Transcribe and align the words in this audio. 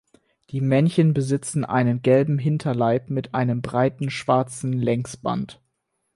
Die 0.49 0.61
Männchen 0.61 1.13
besitzen 1.13 1.63
einen 1.63 2.01
gelben 2.01 2.39
Hinterleib 2.39 3.11
mit 3.11 3.35
einem 3.35 3.61
breiten 3.61 4.09
schwarzen 4.09 4.73
Längsband. 4.73 5.61